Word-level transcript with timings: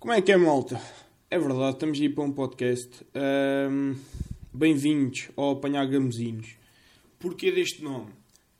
Como 0.00 0.14
é 0.14 0.22
que 0.22 0.32
é, 0.32 0.36
malta? 0.38 0.80
É 1.30 1.38
verdade, 1.38 1.74
estamos 1.74 2.00
aí 2.00 2.08
para 2.08 2.24
um 2.24 2.32
podcast. 2.32 3.04
Ahm, 3.14 3.96
Bem-vindos 4.50 5.28
ao 5.36 5.50
Apanhar 5.50 5.86
Gamezinhos. 5.86 6.56
Porquê 7.18 7.52
deste 7.52 7.84
nome? 7.84 8.10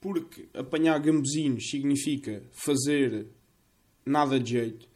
Porque 0.03 0.49
apanhar 0.53 1.01
gamezinhos 1.01 1.71
significa 1.71 2.43
fazer 2.53 3.27
nada 4.05 4.39
de 4.39 4.51
jeito. 4.51 4.87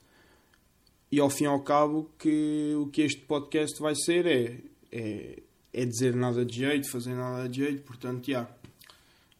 E 1.10 1.18
ao 1.18 1.30
fim 1.30 1.44
e 1.44 1.46
ao 1.46 1.62
cabo, 1.62 2.10
que 2.18 2.74
o 2.76 2.88
que 2.88 3.00
este 3.00 3.22
podcast 3.22 3.80
vai 3.80 3.94
ser 3.94 4.26
é, 4.26 4.58
é, 4.92 5.42
é 5.72 5.84
dizer 5.86 6.14
nada 6.14 6.44
de 6.44 6.56
jeito, 6.56 6.90
fazer 6.90 7.14
nada 7.14 7.48
de 7.48 7.64
jeito. 7.64 7.82
Portanto, 7.84 8.30
já. 8.30 8.46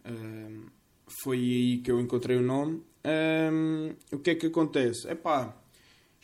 Ahm, 0.07 0.68
foi 1.23 1.36
aí 1.36 1.79
que 1.82 1.91
eu 1.91 2.00
encontrei 2.00 2.39
o 2.39 2.43
nome. 2.43 2.82
Ahm, 3.05 3.93
o 4.11 4.18
que 4.21 4.30
é 4.30 4.34
que 4.34 4.46
acontece? 4.46 5.07
Epá, 5.07 5.55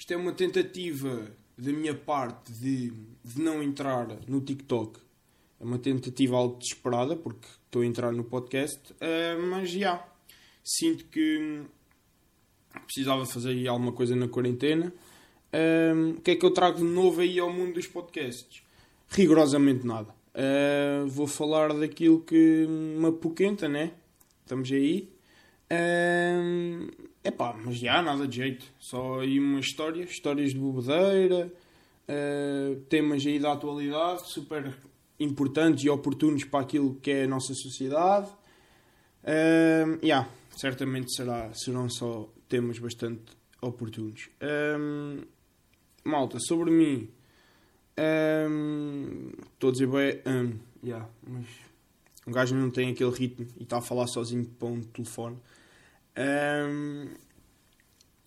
isto 0.01 0.15
é 0.15 0.17
uma 0.17 0.33
tentativa 0.33 1.31
da 1.59 1.71
minha 1.71 1.95
parte 1.95 2.51
de, 2.55 2.91
de 3.23 3.39
não 3.39 3.63
entrar 3.63 4.09
no 4.27 4.41
TikTok. 4.41 4.99
É 5.61 5.63
uma 5.63 5.79
tentativa 5.79 6.39
algo 6.39 6.57
desesperada, 6.57 7.15
porque 7.15 7.47
estou 7.67 7.83
a 7.83 7.87
entrar 7.87 8.11
no 8.11 8.25
podcast, 8.25 8.81
ah, 8.99 9.39
mas 9.39 9.71
já. 9.71 10.03
Sinto 10.65 11.05
que 11.05 11.61
precisava 12.87 13.27
fazer 13.27 13.69
alguma 13.69 13.93
coisa 13.93 14.17
na 14.17 14.27
quarentena. 14.27 14.91
Ah, 15.53 15.93
o 16.17 16.21
que 16.23 16.31
é 16.31 16.37
que 16.37 16.47
eu 16.47 16.51
trago 16.51 16.79
de 16.79 16.85
novo 16.85 17.21
aí 17.21 17.39
ao 17.39 17.53
mundo 17.53 17.75
dos 17.75 17.87
podcasts? 17.87 18.63
Rigorosamente 19.11 19.87
nada. 19.87 20.15
Ah, 20.35 21.05
vou 21.09 21.27
falar 21.27 21.75
daquilo 21.75 22.23
que 22.23 22.67
me 22.67 23.07
apoquenta, 23.07 23.69
né? 23.69 23.93
Estamos 24.45 24.73
aí. 24.73 25.11
É 27.23 27.29
epá, 27.29 27.55
mas 27.65 27.77
já, 27.77 28.01
nada 28.03 28.27
de 28.27 28.37
jeito. 28.37 28.67
Só 28.79 29.21
aí 29.21 29.39
uma 29.39 29.61
história, 29.61 30.03
histórias 30.03 30.53
de 30.53 30.59
bobedeira, 30.59 31.53
ah, 32.09 32.77
temas 32.89 33.25
aí 33.25 33.39
da 33.39 33.53
atualidade, 33.53 34.33
super 34.33 34.75
importantes 35.21 35.85
e 35.85 35.91
oportunos 35.91 36.45
para 36.45 36.61
aquilo 36.61 36.95
que 36.97 37.11
é 37.11 37.25
a 37.25 37.29
nossa 37.29 37.55
sociedade. 37.55 38.29
Um, 39.23 39.99
yeah, 40.03 40.27
certamente 40.57 41.15
será, 41.15 41.53
serão 41.53 41.89
só 41.91 42.29
temas 42.49 42.79
bastante 42.79 43.37
oportunos. 43.61 44.31
Um, 44.43 45.21
malta, 46.03 46.39
sobre 46.41 46.71
mim, 46.71 47.11
um, 48.49 49.31
estou 49.53 49.69
a 49.69 49.73
dizer 49.73 49.87
bem, 49.87 50.23
um, 50.27 50.59
yeah, 50.83 51.07
mas 51.23 51.47
um 52.27 52.33
gajo 52.33 52.55
não 52.55 52.71
tem 52.71 52.91
aquele 52.91 53.11
ritmo 53.11 53.47
e 53.59 53.63
está 53.63 53.79
a 53.79 53.83
falar 53.83 54.07
sozinho 54.07 54.47
para 54.59 54.69
um 54.69 54.81
telefone. 54.81 55.37
Um, 56.17 57.09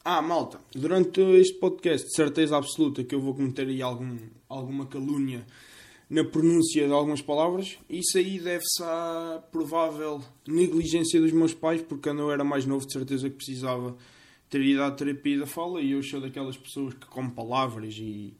ah, 0.05 0.21
malta, 0.21 0.59
durante 0.75 1.21
este 1.21 1.57
podcast, 1.59 2.07
de 2.07 2.13
certeza 2.13 2.57
absoluta 2.57 3.03
que 3.03 3.15
eu 3.15 3.21
vou 3.21 3.33
cometer 3.33 3.67
aí 3.67 3.81
algum, 3.81 4.17
alguma 4.49 4.85
calúnia 4.85 5.45
na 6.09 6.23
pronúncia 6.23 6.85
de 6.85 6.93
algumas 6.93 7.21
palavras. 7.21 7.77
Isso 7.89 8.17
aí 8.17 8.37
deve-se 8.37 8.83
à 8.83 9.41
provável 9.51 10.21
negligência 10.47 11.21
dos 11.21 11.31
meus 11.31 11.53
pais, 11.53 11.81
porque 11.81 12.09
quando 12.09 12.19
eu 12.19 12.31
era 12.31 12.43
mais 12.43 12.65
novo, 12.65 12.85
de 12.85 12.91
certeza 12.91 13.29
que 13.29 13.37
precisava 13.37 13.95
ter 14.49 14.61
ido 14.61 14.83
à 14.83 14.91
terapia 14.91 15.39
da 15.39 15.47
fala 15.47 15.81
e 15.81 15.91
eu 15.91 16.03
sou 16.03 16.21
daquelas 16.21 16.57
pessoas 16.57 16.93
que 16.93 17.07
comem 17.07 17.31
palavras 17.31 17.95
e, 17.97 18.33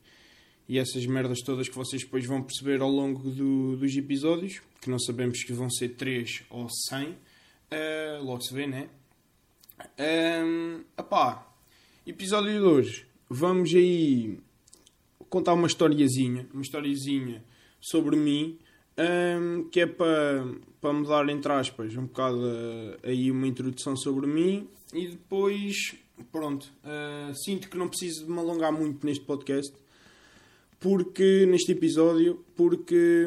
e 0.67 0.77
essas 0.77 1.05
merdas 1.05 1.39
todas 1.41 1.67
que 1.67 1.75
vocês 1.75 2.03
depois 2.03 2.25
vão 2.25 2.43
perceber 2.43 2.81
ao 2.81 2.91
longo 2.91 3.29
do, 3.31 3.77
dos 3.77 3.95
episódios, 3.95 4.61
que 4.81 4.89
não 4.89 4.99
sabemos 4.99 5.43
que 5.43 5.53
vão 5.53 5.69
ser 5.69 5.95
3 5.95 6.43
ou 6.49 6.67
100. 6.89 7.07
Uh, 7.07 8.23
logo 8.23 8.41
se 8.41 8.53
vê, 8.53 8.67
né? 8.67 8.89
Um, 9.99 10.81
epá, 10.97 11.47
episódio 12.05 12.51
de 12.51 12.59
hoje. 12.59 13.05
Vamos 13.29 13.73
aí 13.73 14.39
contar 15.29 15.53
uma 15.53 15.67
historiazinha, 15.67 16.47
uma 16.53 16.61
historiazinha 16.61 17.43
sobre 17.79 18.15
mim, 18.15 18.57
um, 18.97 19.63
que 19.69 19.81
é 19.81 19.87
para, 19.87 20.45
para 20.79 20.93
me 20.93 21.07
dar, 21.07 21.27
entre 21.29 21.51
aspas, 21.51 21.95
um 21.97 22.05
bocado 22.05 22.37
uh, 22.37 22.97
aí 23.03 23.29
uma 23.31 23.47
introdução 23.47 23.95
sobre 23.95 24.27
mim 24.27 24.67
e 24.93 25.07
depois, 25.07 25.95
pronto, 26.31 26.71
uh, 26.83 27.33
sinto 27.35 27.69
que 27.69 27.77
não 27.77 27.87
preciso 27.87 28.25
de 28.25 28.31
me 28.31 28.39
alongar 28.39 28.71
muito 28.71 29.05
neste 29.05 29.25
podcast, 29.25 29.73
porque, 30.79 31.45
neste 31.45 31.71
episódio, 31.71 32.43
porque, 32.55 33.25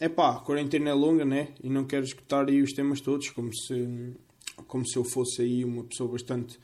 é 0.00 0.08
hum, 0.08 0.10
pá, 0.14 0.36
a 0.36 0.40
quarentena 0.40 0.90
é 0.90 0.94
longa, 0.94 1.24
né? 1.24 1.48
E 1.62 1.70
não 1.70 1.84
quero 1.84 2.04
escutar 2.04 2.48
aí 2.48 2.60
os 2.60 2.72
temas 2.72 3.00
todos, 3.00 3.30
como 3.30 3.54
se, 3.54 4.14
como 4.66 4.86
se 4.86 4.96
eu 4.96 5.04
fosse 5.04 5.42
aí 5.42 5.64
uma 5.64 5.84
pessoa 5.84 6.10
bastante 6.10 6.58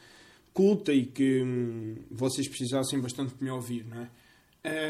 culta 0.52 0.92
e 0.92 1.04
que 1.04 1.42
hum, 1.42 1.96
vocês 2.10 2.48
precisassem 2.48 3.00
bastante 3.00 3.34
de 3.34 3.44
me 3.44 3.50
ouvir, 3.50 3.84
não 3.84 4.02
é? 4.02 4.10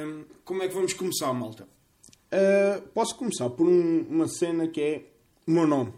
Um, 0.04 0.24
como 0.44 0.62
é 0.62 0.68
que 0.68 0.74
vamos 0.74 0.94
começar, 0.94 1.32
malta? 1.34 1.64
Uh, 1.64 2.80
posso 2.94 3.16
começar 3.16 3.50
por 3.50 3.68
um, 3.68 4.06
uma 4.08 4.26
cena 4.28 4.68
que 4.68 4.80
é 4.80 5.04
o 5.46 5.50
meu 5.50 5.66
nome. 5.66 5.92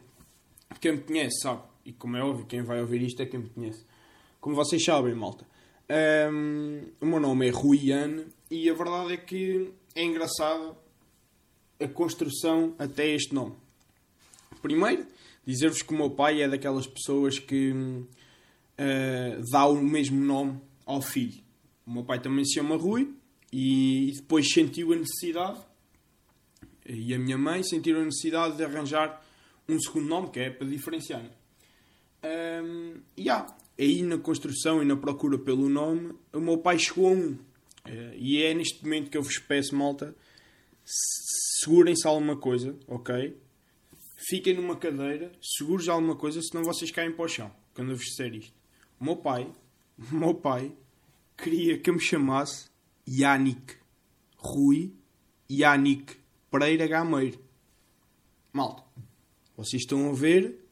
Quem 0.81 0.93
me 0.93 0.99
conhece 0.99 1.41
sabe, 1.43 1.63
e 1.85 1.93
como 1.93 2.17
é 2.17 2.23
óbvio, 2.23 2.47
quem 2.47 2.63
vai 2.63 2.81
ouvir 2.81 3.03
isto 3.03 3.23
é 3.23 3.27
quem 3.27 3.41
me 3.41 3.49
conhece. 3.49 3.85
Como 4.41 4.57
vocês 4.57 4.85
sabem, 4.85 5.15
malta, 5.15 5.47
um, 6.33 6.83
o 7.01 7.07
meu 7.07 7.21
nome 7.21 7.49
é 7.49 7.51
Ruiane 7.51 8.27
e 8.51 8.69
a 8.69 8.75
verdade 8.75 9.13
é 9.13 9.17
que 9.17 9.73
é 9.95 10.03
engraçado 10.03 10.77
a 11.81 11.89
construção 11.89 12.75
até 12.79 13.09
este 13.15 13.35
nome. 13.35 13.55
Primeiro, 14.61 15.07
dizer-vos 15.49 15.81
que 15.81 15.95
o 15.95 15.97
meu 15.97 16.11
pai 16.11 16.43
é 16.43 16.49
daquelas 16.49 16.87
pessoas 16.87 17.39
que 17.39 17.73
uh, 17.73 19.51
dá 19.51 19.67
o 19.67 19.83
mesmo 19.83 20.23
nome 20.23 20.61
ao 20.85 21.01
filho. 21.01 21.43
O 21.87 21.91
meu 21.91 22.05
pai 22.05 22.21
também 22.21 22.45
se 22.45 22.55
chama 22.55 22.77
Rui 22.77 23.15
e 23.51 24.13
depois 24.15 24.47
sentiu 24.53 24.93
a 24.93 24.97
necessidade, 24.97 25.59
e 26.87 27.15
a 27.15 27.19
minha 27.19 27.39
mãe 27.39 27.63
sentiram 27.63 28.03
a 28.03 28.05
necessidade 28.05 28.59
de 28.59 28.65
arranjar 28.65 29.25
um 29.67 29.81
segundo 29.81 30.07
nome, 30.07 30.31
que 30.31 30.39
é 30.39 30.51
para 30.51 30.67
diferenciar. 30.67 31.25
Um, 32.23 33.01
e 33.17 33.23
yeah, 33.23 33.47
aí 33.79 34.03
na 34.03 34.19
construção 34.19 34.83
e 34.83 34.85
na 34.85 34.97
procura 34.97 35.39
pelo 35.39 35.69
nome, 35.71 36.15
o 36.31 36.41
meu 36.41 36.59
pai 36.59 36.79
chegou 36.79 37.09
a 37.09 37.13
um. 37.13 37.33
Uh, 37.33 38.15
e 38.17 38.43
é 38.43 38.53
neste 38.53 38.85
momento 38.85 39.11
que 39.11 39.17
eu 39.17 39.23
vos 39.23 39.39
peço, 39.39 39.75
malta, 39.75 40.15
segurem-se 40.85 42.07
alguma 42.07 42.37
coisa, 42.37 42.77
ok? 42.87 43.35
Fiquem 44.21 44.53
numa 44.55 44.75
cadeira, 44.75 45.31
seguros 45.41 45.89
alguma 45.89 46.17
coisa, 46.17 46.43
senão 46.43 46.65
vocês 46.65 46.91
caem 46.91 47.13
para 47.13 47.25
o 47.25 47.29
chão, 47.29 47.53
quando 47.73 47.93
eu 47.93 47.97
vos 47.97 48.05
disser 48.05 48.35
isto. 48.35 48.53
O 48.99 49.05
meu 49.05 49.17
pai, 49.17 49.49
o 50.11 50.15
meu 50.17 50.35
pai, 50.35 50.73
queria 51.37 51.79
que 51.79 51.89
eu 51.89 51.95
me 51.95 52.01
chamasse 52.01 52.69
Yannick 53.09 53.77
Rui 54.37 54.93
Yannick 55.49 56.17
Pereira 56.51 56.89
Gameiro. 56.89 57.39
Malta, 58.53 58.83
vocês 59.57 59.83
estão 59.83 60.11
a 60.11 60.13
ver? 60.13 60.69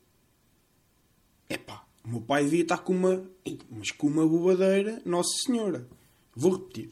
Epá, 1.48 1.86
o 2.04 2.08
meu 2.08 2.20
pai 2.22 2.42
devia 2.42 2.62
estar 2.62 2.78
com 2.78 2.94
uma. 2.94 3.30
Mas 3.70 3.92
com 3.92 4.08
uma 4.08 4.26
bobadeira, 4.26 5.00
Nossa 5.04 5.30
Senhora. 5.46 5.88
Vou 6.34 6.56
repetir. 6.56 6.88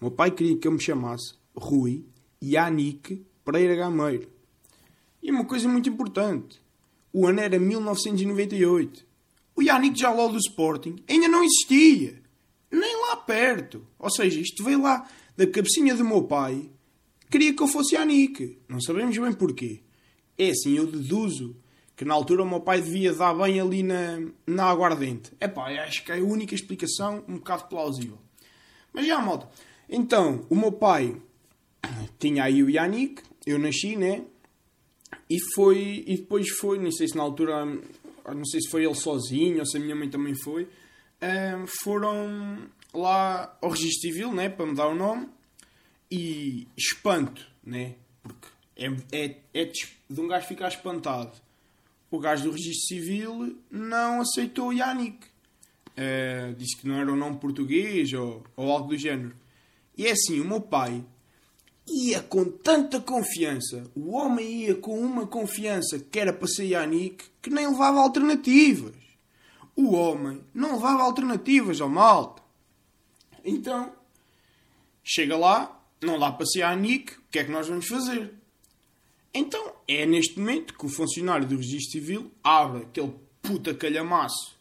O 0.00 0.06
meu 0.06 0.10
pai 0.10 0.30
queria 0.30 0.56
que 0.56 0.66
eu 0.66 0.72
me 0.72 0.80
chamasse 0.80 1.34
Rui 1.54 2.06
Yannick 2.42 3.26
Pereira 3.44 3.76
Gameiro. 3.76 4.37
E 5.22 5.30
uma 5.30 5.44
coisa 5.44 5.68
muito 5.68 5.88
importante. 5.88 6.60
O 7.12 7.26
ano 7.26 7.40
era 7.40 7.58
1998. 7.58 9.06
O 9.56 9.62
Yannick 9.62 9.98
Jaló 9.98 10.28
do 10.28 10.38
Sporting 10.38 10.96
ainda 11.08 11.28
não 11.28 11.42
existia 11.42 12.22
nem 12.70 13.00
lá 13.06 13.16
perto. 13.16 13.86
Ou 13.98 14.10
seja, 14.10 14.40
isto 14.40 14.62
veio 14.62 14.82
lá 14.82 15.08
da 15.36 15.46
cabecinha 15.46 15.94
do 15.94 16.04
meu 16.04 16.22
pai. 16.24 16.70
Queria 17.30 17.54
que 17.54 17.62
eu 17.62 17.68
fosse 17.68 17.94
Yannick. 17.94 18.58
Não 18.68 18.80
sabemos 18.80 19.16
bem 19.16 19.32
porquê. 19.32 19.82
É 20.36 20.50
assim, 20.50 20.76
eu 20.76 20.86
deduzo 20.86 21.56
que 21.96 22.04
na 22.04 22.14
altura 22.14 22.44
o 22.44 22.48
meu 22.48 22.60
pai 22.60 22.80
devia 22.80 23.12
dar 23.12 23.34
bem 23.34 23.60
ali 23.60 23.82
na, 23.82 24.20
na 24.46 24.66
aguardente. 24.66 25.32
É 25.40 25.48
pá, 25.48 25.68
acho 25.82 26.04
que 26.04 26.12
é 26.12 26.18
a 26.18 26.22
única 26.22 26.54
explicação 26.54 27.24
um 27.26 27.34
bocado 27.34 27.64
plausível. 27.64 28.18
Mas 28.92 29.06
já, 29.06 29.20
malta. 29.20 29.48
Então, 29.88 30.46
o 30.48 30.54
meu 30.54 30.70
pai 30.70 31.16
tinha 32.18 32.44
aí 32.44 32.62
o 32.62 32.70
Yannick, 32.70 33.22
eu 33.44 33.58
nasci, 33.58 33.96
né? 33.96 34.22
E 35.28 35.38
foi, 35.54 36.04
e 36.06 36.16
depois 36.16 36.48
foi, 36.58 36.78
não 36.78 36.90
sei 36.90 37.08
se 37.08 37.16
na 37.16 37.22
altura, 37.22 37.64
não 37.64 38.44
sei 38.46 38.60
se 38.60 38.70
foi 38.70 38.84
ele 38.84 38.94
sozinho 38.94 39.58
ou 39.58 39.66
se 39.66 39.76
a 39.76 39.80
minha 39.80 39.94
mãe 39.94 40.08
também 40.08 40.34
foi, 40.34 40.66
um, 41.22 41.66
foram 41.82 42.58
lá 42.94 43.56
ao 43.60 43.70
registro 43.70 44.00
civil, 44.00 44.32
né, 44.32 44.48
para 44.48 44.66
me 44.66 44.74
dar 44.74 44.88
o 44.88 44.94
nome 44.94 45.28
e 46.10 46.66
espanto, 46.76 47.46
né, 47.62 47.94
porque 48.22 48.48
é, 48.78 48.86
é, 49.12 49.36
é 49.52 49.64
de 49.64 50.20
um 50.20 50.28
gajo 50.28 50.46
ficar 50.46 50.68
espantado. 50.68 51.32
O 52.10 52.18
gajo 52.18 52.44
do 52.44 52.52
registro 52.52 52.86
civil 52.86 53.58
não 53.70 54.20
aceitou 54.22 54.72
Yannick. 54.72 55.26
Uh, 55.98 56.54
disse 56.54 56.76
que 56.76 56.86
não 56.86 56.94
era 56.94 57.12
um 57.12 57.16
nome 57.16 57.38
português 57.38 58.12
ou, 58.12 58.44
ou 58.56 58.70
algo 58.70 58.90
do 58.90 58.96
género. 58.96 59.34
E 59.96 60.06
é 60.06 60.12
assim, 60.12 60.40
o 60.40 60.44
meu 60.44 60.60
pai 60.60 61.04
ia 61.90 62.22
com 62.22 62.44
tanta 62.44 63.00
confiança, 63.00 63.90
o 63.94 64.12
homem 64.12 64.64
ia 64.64 64.74
com 64.74 64.98
uma 64.98 65.26
confiança 65.26 65.98
que 65.98 66.18
era 66.18 66.32
para 66.32 66.48
Yannick, 66.58 67.24
que 67.40 67.50
nem 67.50 67.66
levava 67.66 68.00
alternativas. 68.00 68.94
O 69.74 69.94
homem 69.94 70.42
não 70.52 70.74
levava 70.74 71.02
alternativas 71.02 71.80
ao 71.80 71.88
malta. 71.88 72.42
Então, 73.44 73.92
chega 75.04 75.36
lá, 75.36 75.80
não 76.02 76.18
dá 76.18 76.32
para 76.32 76.76
Nick, 76.76 77.14
o 77.14 77.22
que 77.30 77.38
é 77.38 77.44
que 77.44 77.50
nós 77.50 77.68
vamos 77.68 77.86
fazer? 77.86 78.34
Então, 79.32 79.72
é 79.86 80.04
neste 80.04 80.38
momento 80.38 80.74
que 80.74 80.86
o 80.86 80.88
funcionário 80.88 81.46
do 81.46 81.56
Registro 81.56 81.92
Civil 81.92 82.30
abre 82.42 82.82
aquele 82.82 83.14
puta 83.40 83.74
calhamaço 83.74 84.58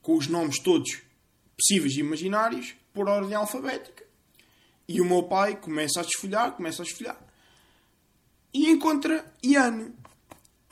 com 0.00 0.16
os 0.16 0.26
nomes 0.26 0.58
todos 0.58 1.02
possíveis 1.56 1.94
e 1.96 2.00
imaginários 2.00 2.74
por 2.92 3.08
ordem 3.08 3.34
alfabética. 3.34 4.05
E 4.88 5.00
o 5.00 5.04
meu 5.04 5.24
pai 5.24 5.56
começa 5.56 6.00
a 6.00 6.02
desfolhar, 6.02 6.52
começa 6.52 6.82
a 6.82 6.84
desfolhar. 6.84 7.20
E 8.52 8.70
encontra 8.70 9.24
Ian. 9.42 9.92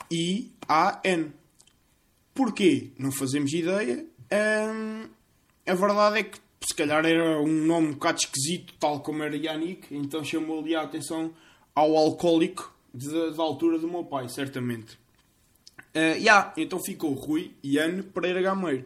I-A-N. 0.09 1.33
Porquê? 2.33 2.91
Não 2.97 3.11
fazemos 3.11 3.51
ideia. 3.53 4.05
Hum, 4.31 5.07
a 5.65 5.73
verdade 5.73 6.19
é 6.19 6.23
que 6.23 6.39
se 6.65 6.73
calhar 6.73 7.05
era 7.05 7.39
um 7.39 7.65
nome 7.65 7.89
um 7.89 7.93
bocado 7.93 8.19
esquisito, 8.19 8.73
tal 8.79 8.99
como 9.01 9.21
era 9.21 9.35
Yannick, 9.35 9.95
então 9.95 10.23
chamou-lhe 10.23 10.75
a 10.75 10.81
atenção 10.81 11.33
ao 11.75 11.95
alcoólico 11.95 12.73
da 12.93 13.43
altura 13.43 13.77
do 13.77 13.87
meu 13.87 14.03
pai, 14.03 14.27
certamente. 14.29 14.97
Uh, 15.95 16.17
yeah, 16.17 16.53
então 16.57 16.79
ficou 16.79 17.13
Rui 17.13 17.53
Ian 17.63 18.01
Pereira 18.01 18.41
Gameiro. 18.41 18.85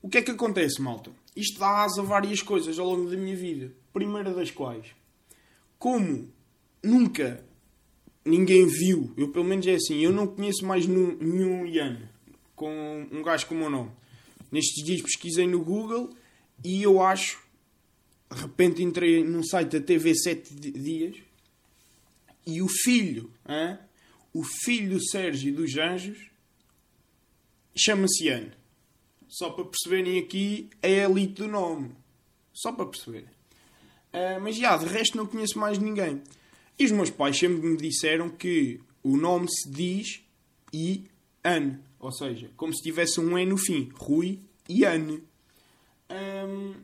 O 0.00 0.08
que 0.08 0.18
é 0.18 0.22
que 0.22 0.30
acontece, 0.30 0.80
malta? 0.80 1.10
Isto 1.36 1.60
dá 1.60 1.84
asa 1.84 2.00
a 2.00 2.04
várias 2.04 2.40
coisas 2.40 2.78
ao 2.78 2.86
longo 2.86 3.10
da 3.10 3.16
minha 3.16 3.36
vida. 3.36 3.72
Primeira 3.96 4.34
das 4.34 4.50
quais, 4.50 4.88
como 5.78 6.30
nunca 6.82 7.42
ninguém 8.22 8.66
viu, 8.66 9.14
eu 9.16 9.32
pelo 9.32 9.46
menos 9.46 9.66
é 9.66 9.76
assim, 9.76 10.00
eu 10.00 10.12
não 10.12 10.26
conheço 10.26 10.66
mais 10.66 10.86
nenhum 10.86 11.64
Ian 11.64 12.06
com 12.54 13.08
um 13.10 13.22
gajo 13.22 13.46
com 13.46 13.54
o 13.54 13.70
nome. 13.70 13.90
Nestes 14.52 14.84
dias 14.84 15.00
pesquisei 15.00 15.46
no 15.46 15.64
Google 15.64 16.14
e 16.62 16.82
eu 16.82 17.00
acho, 17.00 17.42
de 18.30 18.38
repente 18.38 18.82
entrei 18.82 19.24
num 19.24 19.42
site 19.42 19.78
da 19.78 19.80
TV 19.80 20.14
7 20.14 20.54
dias 20.54 21.16
e 22.46 22.60
o 22.60 22.68
filho, 22.68 23.32
hein? 23.48 23.78
o 24.34 24.44
filho 24.44 24.98
do 24.98 25.08
Sérgio 25.08 25.54
dos 25.54 25.74
Anjos, 25.78 26.18
chama-se 27.74 28.26
Ian. 28.26 28.52
Só 29.26 29.48
para 29.48 29.64
perceberem 29.64 30.18
aqui 30.18 30.68
a 30.82 30.86
elite 30.86 31.32
do 31.32 31.48
nome. 31.48 31.96
Só 32.52 32.72
para 32.72 32.84
perceberem. 32.84 33.36
Uh, 34.16 34.40
mas 34.40 34.56
já, 34.56 34.74
de 34.78 34.86
resto 34.86 35.18
não 35.18 35.26
conheço 35.26 35.58
mais 35.58 35.78
ninguém. 35.78 36.22
E 36.78 36.86
os 36.86 36.90
meus 36.90 37.10
pais 37.10 37.38
sempre 37.38 37.68
me 37.68 37.76
disseram 37.76 38.30
que 38.30 38.80
o 39.02 39.14
nome 39.14 39.46
se 39.50 39.68
diz 39.70 40.22
Ian. 40.72 41.78
Ou 42.00 42.10
seja, 42.10 42.50
como 42.56 42.74
se 42.74 42.82
tivesse 42.82 43.20
um 43.20 43.38
E 43.38 43.44
no 43.44 43.58
fim. 43.58 43.90
Rui 43.94 44.40
Ian. 44.70 45.20
Um, 46.08 46.74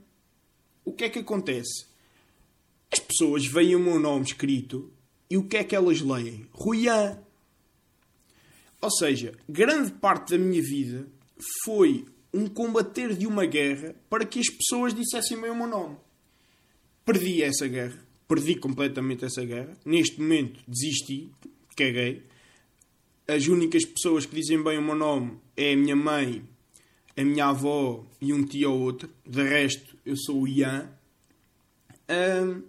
o 0.85 0.93
que 0.93 1.05
é 1.05 1.09
que 1.09 1.21
acontece? 1.21 1.87
As 2.93 2.99
pessoas 2.99 3.47
veem 3.47 3.77
o 3.77 3.81
meu 3.81 3.99
nome 3.99 4.27
escrito 4.27 4.93
e 5.31 5.39
o 5.39 5.45
que 5.45 5.57
é 5.57 5.65
que 5.65 5.75
elas 5.75 6.03
leem? 6.03 6.47
Ruian. 6.53 7.19
Ou 8.79 8.91
seja, 8.91 9.33
grande 9.49 9.93
parte 9.93 10.33
da 10.33 10.39
minha 10.39 10.61
vida 10.61 11.09
foi 11.65 12.05
um 12.35 12.47
combater 12.47 13.15
de 13.17 13.27
uma 13.27 13.47
guerra 13.47 13.95
para 14.11 14.27
que 14.27 14.41
as 14.41 14.49
pessoas 14.51 14.93
dissessem 14.93 15.41
bem 15.41 15.51
o 15.51 15.57
meu 15.57 15.67
nome. 15.67 15.97
Perdi 17.05 17.43
essa 17.43 17.67
guerra. 17.67 17.99
Perdi 18.29 18.57
completamente 18.57 19.25
essa 19.25 19.45
guerra. 19.45 19.77
Neste 19.85 20.21
momento 20.21 20.61
desisti, 20.67 21.31
caguei. 21.77 22.23
As 23.27 23.47
únicas 23.47 23.85
pessoas 23.85 24.27
que 24.27 24.35
dizem 24.35 24.63
bem 24.63 24.79
o 24.79 24.83
meu 24.83 24.95
nome 24.95 25.39
é 25.57 25.73
a 25.73 25.77
minha 25.77 25.97
mãe 25.97 26.45
a 27.17 27.25
minha 27.25 27.47
avó 27.47 28.05
e 28.21 28.33
um 28.33 28.45
tio 28.45 28.73
ou 28.73 28.81
outro. 28.81 29.11
De 29.27 29.43
resto, 29.43 29.97
eu 30.05 30.17
sou 30.17 30.43
o 30.43 30.49
Ian. 30.49 30.91
Um, 32.09 32.63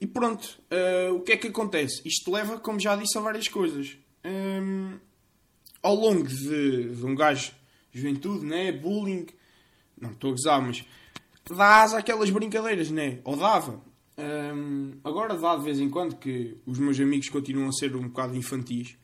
e 0.00 0.06
pronto, 0.06 0.58
uh, 0.70 1.14
o 1.14 1.20
que 1.20 1.32
é 1.32 1.36
que 1.36 1.48
acontece? 1.48 2.02
Isto 2.06 2.30
leva, 2.30 2.58
como 2.58 2.78
já 2.78 2.96
disse, 2.96 3.16
a 3.16 3.20
várias 3.20 3.48
coisas. 3.48 3.96
Um, 4.24 4.98
ao 5.82 5.94
longo 5.94 6.26
de, 6.26 6.94
de, 6.94 7.04
um 7.04 7.14
gajo, 7.14 7.52
juventude, 7.92 8.44
né? 8.44 8.72
bullying, 8.72 9.26
não 9.98 10.10
estou 10.10 10.30
a 10.30 10.32
gozar, 10.32 10.62
mas 10.62 10.84
dá 11.54 11.84
aquelas 11.96 12.30
brincadeiras, 12.30 12.90
né? 12.90 13.20
Ou 13.24 13.36
dava. 13.36 13.80
Um, 14.18 14.92
agora 15.04 15.36
dá 15.36 15.56
de 15.56 15.64
vez 15.64 15.78
em 15.78 15.90
quando 15.90 16.16
que 16.16 16.56
os 16.66 16.78
meus 16.78 16.98
amigos 16.98 17.28
continuam 17.28 17.68
a 17.68 17.72
ser 17.72 17.94
um 17.94 18.08
bocado 18.08 18.36
infantis. 18.36 18.96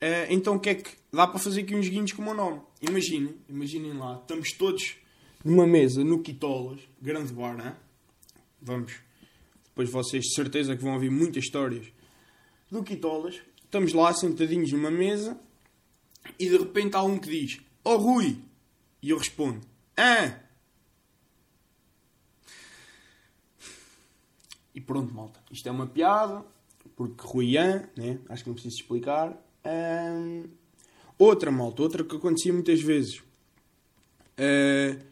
Uh, 0.00 0.30
então 0.30 0.56
o 0.56 0.60
que 0.60 0.70
é 0.70 0.74
que 0.76 0.90
dá 1.12 1.26
para 1.26 1.38
fazer 1.38 1.62
aqui 1.62 1.74
uns 1.74 1.88
guinhos 1.88 2.12
com 2.12 2.22
o 2.22 2.24
meu 2.24 2.34
nome? 2.34 2.60
Imaginem, 2.80 3.34
imaginem 3.48 3.92
lá, 3.92 4.18
estamos 4.20 4.52
todos 4.52 4.96
numa 5.44 5.66
mesa 5.66 6.04
no 6.04 6.22
Quitolas, 6.22 6.80
grande 7.02 7.32
bar, 7.32 7.56
né? 7.56 7.76
Vamos. 8.62 8.94
Depois 9.64 9.90
vocês 9.90 10.24
de 10.24 10.34
certeza 10.34 10.76
que 10.76 10.82
vão 10.82 10.94
ouvir 10.94 11.10
muitas 11.10 11.44
histórias 11.44 11.86
do 12.70 12.82
Quitolas. 12.82 13.40
Estamos 13.64 13.92
lá 13.92 14.12
sentadinhos 14.12 14.72
numa 14.72 14.90
mesa 14.90 15.38
e 16.38 16.48
de 16.48 16.56
repente 16.56 16.96
há 16.96 17.02
um 17.02 17.18
que 17.18 17.28
diz: 17.28 17.60
Oh 17.84 17.96
Rui! 17.96 18.38
E 19.02 19.10
eu 19.10 19.18
respondo: 19.18 19.60
Ah! 19.96 20.49
E 24.80 24.82
pronto, 24.82 25.12
malta. 25.12 25.38
Isto 25.52 25.68
é 25.68 25.72
uma 25.72 25.86
piada, 25.86 26.42
porque 26.96 27.22
Ruian, 27.22 27.86
né? 27.94 28.18
acho 28.30 28.42
que 28.42 28.48
não 28.48 28.54
preciso 28.54 28.76
explicar, 28.76 29.36
um, 29.62 30.44
outra, 31.18 31.50
malta, 31.50 31.82
outra 31.82 32.02
que 32.02 32.16
acontecia 32.16 32.50
muitas 32.50 32.80
vezes. 32.80 33.18
Uh, 34.38 35.04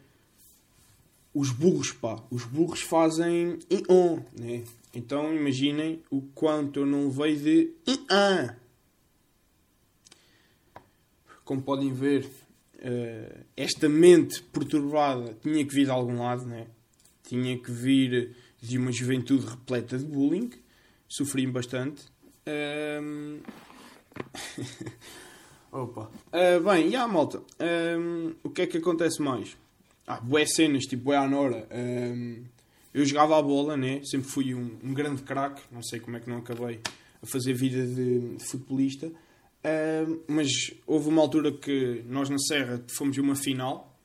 os 1.31 1.51
burros, 1.51 1.91
pá. 1.91 2.19
Os 2.31 2.45
burros 2.45 2.81
fazem 2.81 3.59
on, 3.87 4.23
né? 4.35 4.63
Então 4.91 5.31
imaginem 5.31 6.01
o 6.09 6.23
quanto 6.33 6.79
eu 6.79 6.85
não 6.87 7.09
levei 7.09 7.35
de 7.35 7.71
an. 8.09 8.55
Como 11.45 11.61
podem 11.61 11.93
ver, 11.93 12.25
uh, 12.25 13.45
esta 13.55 13.87
mente 13.87 14.41
perturbada 14.41 15.37
tinha 15.43 15.63
que 15.63 15.75
vir 15.75 15.85
de 15.85 15.91
algum 15.91 16.23
lado, 16.23 16.47
né? 16.47 16.65
Tinha 17.21 17.55
que 17.59 17.71
vir 17.71 18.35
de 18.61 18.77
uma 18.77 18.91
juventude 18.91 19.45
repleta 19.45 19.97
de 19.97 20.05
bullying. 20.05 20.49
Sofri 21.07 21.47
bastante. 21.47 22.03
Uh, 22.47 23.41
Opa. 25.71 26.09
Uh, 26.33 26.63
bem, 26.63 26.87
e 26.87 26.89
yeah, 26.89 27.11
malta. 27.11 27.41
Um, 27.59 28.33
o 28.43 28.49
que 28.49 28.63
é 28.63 28.67
que 28.67 28.77
acontece 28.77 29.21
mais? 29.21 29.55
Ah, 30.07 30.19
boé 30.19 30.45
cenas, 30.45 30.85
tipo 30.85 31.05
boé 31.05 31.17
à 31.17 31.27
Nora. 31.27 31.67
Um, 31.71 32.43
eu 32.93 33.05
jogava 33.05 33.37
a 33.37 33.41
bola, 33.41 33.77
né? 33.77 34.01
Sempre 34.03 34.29
fui 34.29 34.55
um, 34.55 34.77
um 34.83 34.93
grande 34.93 35.21
craque. 35.21 35.61
Não 35.71 35.83
sei 35.83 35.99
como 35.99 36.17
é 36.17 36.19
que 36.19 36.29
não 36.29 36.37
acabei 36.37 36.79
a 37.21 37.27
fazer 37.27 37.53
vida 37.53 37.85
de, 37.85 38.35
de 38.35 38.43
futebolista. 38.45 39.07
Uh, 39.07 40.23
mas 40.27 40.49
houve 40.87 41.09
uma 41.09 41.21
altura 41.21 41.51
que 41.51 42.03
nós 42.07 42.29
na 42.29 42.39
Serra 42.39 42.83
fomos 42.97 43.17
a 43.17 43.21
uma 43.21 43.35
final 43.35 43.95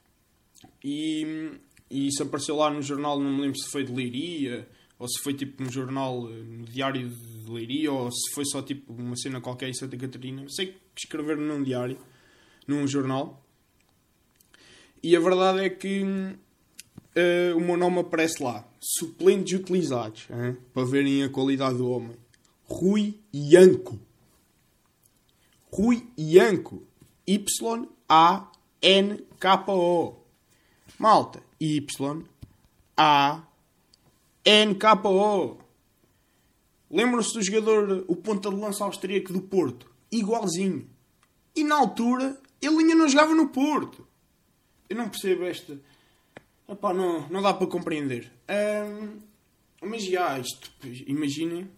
e, 0.82 1.52
e 1.90 2.08
isso 2.08 2.22
apareceu 2.22 2.56
lá 2.56 2.70
no 2.70 2.82
jornal, 2.82 3.18
não 3.18 3.32
me 3.32 3.42
lembro 3.42 3.58
se 3.58 3.70
foi 3.70 3.84
de 3.84 3.92
Leiria 3.92 4.68
ou 4.98 5.08
se 5.08 5.22
foi 5.22 5.34
tipo 5.34 5.62
um 5.62 5.70
jornal 5.70 6.28
eh, 6.30 6.32
no 6.32 6.64
diário 6.64 7.08
de 7.08 7.50
Leiria, 7.50 7.92
ou 7.92 8.10
se 8.10 8.32
foi 8.32 8.44
só 8.46 8.62
tipo 8.62 8.92
uma 8.92 9.14
cena 9.16 9.40
qualquer 9.40 9.68
em 9.68 9.74
Santa 9.74 9.96
Catarina. 9.96 10.44
Sei 10.48 10.68
que 10.68 10.80
escreveram 10.96 11.42
num 11.42 11.62
diário, 11.62 11.98
num 12.66 12.86
jornal. 12.86 13.44
E 15.02 15.14
a 15.14 15.20
verdade 15.20 15.60
é 15.60 15.68
que 15.68 16.02
uh, 16.02 16.38
o 17.56 17.60
meu 17.60 17.76
nome 17.76 17.98
aparece 17.98 18.42
lá. 18.42 18.66
Suplentes 18.80 19.60
utilizados, 19.60 20.26
hein? 20.30 20.56
para 20.72 20.86
verem 20.86 21.22
a 21.22 21.28
qualidade 21.28 21.76
do 21.76 21.90
homem. 21.90 22.16
Rui 22.64 23.20
Ianco. 23.34 24.00
Rui 25.70 26.08
Ianco. 26.16 26.82
Y-A-N-K-O. 27.26 28.54
Malta. 30.98 31.42
NKO. 34.46 35.58
Lembram-se 36.90 37.34
do 37.34 37.42
jogador, 37.42 38.04
o 38.06 38.14
ponta 38.14 38.50
de 38.50 38.56
lança 38.56 38.84
austríaco 38.84 39.32
do 39.32 39.40
Porto? 39.40 39.90
Igualzinho. 40.12 40.88
E 41.56 41.64
na 41.64 41.76
altura, 41.76 42.40
ele 42.60 42.76
ainda 42.78 42.94
não 42.94 43.08
jogava 43.08 43.34
no 43.34 43.48
Porto. 43.48 44.06
Eu 44.88 44.96
não 44.96 45.08
percebo 45.08 45.44
esta. 45.44 45.78
Epá, 46.68 46.94
não, 46.94 47.28
não 47.28 47.42
dá 47.42 47.52
para 47.52 47.66
compreender. 47.66 48.30
Um, 48.48 49.18
mas 49.82 50.04
já, 50.04 50.38
isto, 50.38 50.70
imaginem 51.06 51.68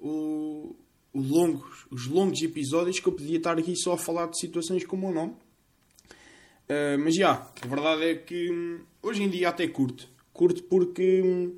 o, 0.00 0.74
o 1.12 1.20
longos, 1.20 1.86
os 1.90 2.06
longos 2.06 2.42
episódios 2.42 2.98
que 2.98 3.06
eu 3.06 3.12
podia 3.12 3.36
estar 3.36 3.58
aqui 3.58 3.76
só 3.76 3.92
a 3.92 3.98
falar 3.98 4.26
de 4.26 4.38
situações 4.38 4.84
como 4.84 5.08
o 5.08 5.12
nome. 5.12 5.36
Uh, 6.72 6.98
mas 6.98 7.14
já, 7.14 7.50
a 7.60 7.66
verdade 7.66 8.04
é 8.04 8.14
que 8.14 8.50
hum, 8.50 8.80
hoje 9.02 9.22
em 9.22 9.28
dia 9.28 9.50
até 9.50 9.68
curto. 9.68 10.08
Curto 10.32 10.62
porque 10.62 11.20
hum, 11.22 11.54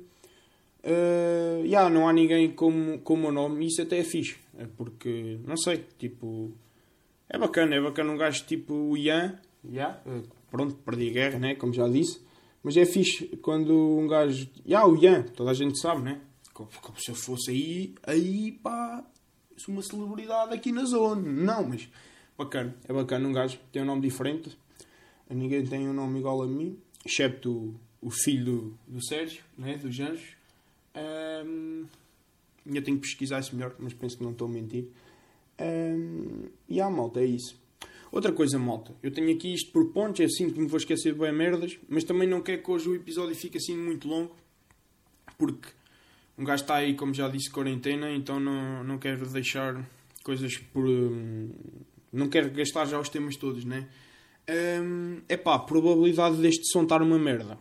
uh, 0.83 1.65
yeah, 1.65 1.89
não 1.89 2.09
há 2.09 2.11
ninguém 2.11 2.51
como, 2.51 2.99
como 2.99 3.29
o 3.29 3.31
nome 3.31 3.63
e 3.63 3.67
isso 3.67 3.81
até 3.81 3.99
é 3.99 4.03
fixe. 4.03 4.35
É 4.57 4.65
porque, 4.65 5.39
não 5.45 5.55
sei, 5.55 5.85
tipo, 5.97 6.51
é 7.29 7.37
bacana, 7.37 7.75
é 7.75 7.81
bacana 7.81 8.11
um 8.11 8.17
gajo 8.17 8.43
tipo 8.45 8.73
o 8.73 8.97
Ian, 8.97 9.39
yeah, 9.63 10.01
uh, 10.05 10.23
pronto, 10.51 10.75
perdi 10.75 11.09
a 11.09 11.13
guerra, 11.13 11.39
né, 11.39 11.55
como 11.55 11.73
já 11.73 11.87
disse, 11.87 12.19
mas 12.61 12.75
é 12.75 12.85
fixe 12.85 13.27
quando 13.41 13.73
um 13.97 14.07
gajo, 14.07 14.49
yeah, 14.67 14.87
o 14.87 14.97
Ian, 14.97 15.23
toda 15.23 15.51
a 15.51 15.53
gente 15.53 15.79
sabe, 15.79 16.01
né, 16.01 16.19
como, 16.53 16.69
como 16.81 16.99
se 16.99 17.11
eu 17.11 17.15
fosse 17.15 17.51
aí, 17.51 17.95
aí 18.03 18.51
pá, 18.63 19.03
sou 19.55 19.73
uma 19.73 19.81
celebridade 19.81 20.53
aqui 20.53 20.71
na 20.71 20.83
zona. 20.83 21.21
Não, 21.21 21.67
mas 21.67 21.87
bacana, 22.37 22.75
é 22.87 22.93
bacana 22.93 23.27
um 23.27 23.33
gajo, 23.33 23.59
tem 23.71 23.81
um 23.81 23.85
nome 23.85 24.01
diferente. 24.01 24.57
Ninguém 25.29 25.65
tem 25.65 25.87
um 25.87 25.93
nome 25.93 26.19
igual 26.19 26.41
a 26.41 26.47
mim, 26.47 26.77
excepto 27.05 27.73
o, 28.01 28.09
filho 28.11 28.45
do, 28.45 28.77
do 28.87 29.05
Sérgio, 29.05 29.43
né, 29.57 29.77
dos 29.77 29.99
Anjos. 29.99 30.35
Um, 30.95 31.85
ainda 32.65 32.81
tenho 32.81 32.97
que 32.97 33.07
pesquisar 33.07 33.39
isso 33.39 33.55
melhor, 33.55 33.75
mas 33.79 33.93
penso 33.93 34.17
que 34.17 34.23
não 34.23 34.31
estou 34.31 34.47
a 34.47 34.51
mentir. 34.51 34.85
Um, 35.59 36.47
e 36.69 36.79
a 36.79 36.89
malta, 36.89 37.21
é 37.21 37.25
isso. 37.25 37.59
Outra 38.11 38.31
coisa, 38.31 38.57
malta, 38.59 38.93
eu 39.01 39.11
tenho 39.11 39.35
aqui 39.35 39.53
isto 39.53 39.71
por 39.71 39.91
pontos, 39.91 40.21
é 40.21 40.25
assim 40.25 40.49
que 40.49 40.59
me 40.59 40.67
vou 40.67 40.77
esquecer 40.77 41.13
bem 41.13 41.33
merdas, 41.33 41.77
mas 41.89 42.03
também 42.03 42.27
não 42.27 42.41
quero 42.41 42.61
que 42.61 42.71
hoje 42.71 42.87
o 42.87 42.95
episódio 42.95 43.35
fique 43.35 43.57
assim 43.57 43.75
muito 43.75 44.07
longo, 44.07 44.33
porque 45.37 45.69
um 46.37 46.43
gajo 46.43 46.63
está 46.63 46.75
aí, 46.75 46.95
como 46.95 47.13
já 47.13 47.27
disse, 47.27 47.49
quarentena, 47.49 48.11
então 48.11 48.39
não, 48.39 48.83
não 48.83 48.97
quero 48.97 49.27
deixar 49.27 49.85
coisas 50.23 50.57
por. 50.57 50.85
Hum, 50.85 51.49
não 52.11 52.29
quero 52.29 52.49
gastar 52.51 52.85
já 52.85 52.99
os 52.99 53.09
temas 53.09 53.35
todos, 53.35 53.65
né? 53.65 53.89
É 55.27 55.37
pá, 55.37 55.57
probabilidade 55.59 56.37
deste 56.37 56.67
som 56.71 56.83
estar 56.83 57.01
uma 57.01 57.17
merda. 57.17 57.57